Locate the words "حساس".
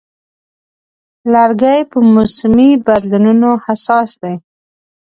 3.65-4.09